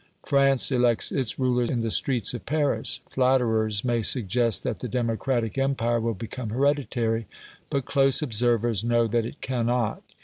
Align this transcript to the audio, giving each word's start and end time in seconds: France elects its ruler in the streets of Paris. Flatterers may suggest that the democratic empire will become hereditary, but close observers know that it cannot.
France 0.25 0.71
elects 0.71 1.11
its 1.11 1.37
ruler 1.37 1.65
in 1.65 1.81
the 1.81 1.91
streets 1.91 2.33
of 2.33 2.47
Paris. 2.47 3.01
Flatterers 3.11 3.85
may 3.85 4.01
suggest 4.01 4.63
that 4.63 4.79
the 4.79 4.87
democratic 4.87 5.59
empire 5.59 5.99
will 5.99 6.15
become 6.15 6.49
hereditary, 6.49 7.27
but 7.69 7.85
close 7.85 8.23
observers 8.23 8.83
know 8.83 9.05
that 9.05 9.27
it 9.27 9.41
cannot. 9.41 10.01